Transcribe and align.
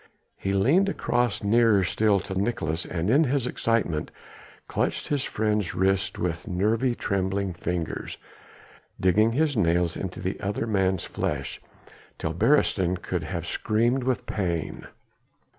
He 0.35 0.51
leaned 0.53 0.89
across 0.89 1.43
nearer 1.43 1.83
still 1.83 2.19
to 2.21 2.33
Nicolaes 2.33 2.87
and 2.87 3.07
in 3.11 3.25
his 3.25 3.45
excitement 3.45 4.09
clutched 4.67 5.09
his 5.09 5.23
friend's 5.23 5.75
wrists 5.75 6.17
with 6.17 6.47
nervy 6.47 6.95
trembling 6.95 7.53
fingers, 7.53 8.17
digging 8.99 9.33
his 9.33 9.55
nails 9.55 9.95
into 9.95 10.19
the 10.19 10.39
other 10.41 10.65
man's 10.65 11.03
flesh 11.03 11.61
till 12.17 12.33
Beresteyn 12.33 12.97
could 12.99 13.25
have 13.25 13.45
screamed 13.45 14.03
with 14.03 14.25
pain. 14.25 14.87